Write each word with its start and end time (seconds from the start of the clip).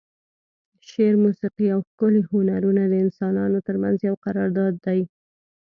شعر، 0.87 1.13
موسیقي 1.25 1.67
او 1.75 1.79
ښکلي 1.89 2.21
هنرونه 2.31 2.83
د 2.87 2.93
انسانانو 3.05 3.57
ترمنځ 3.67 3.97
یو 4.09 4.15
قرارداد 4.25 4.73
دی. 4.85 5.01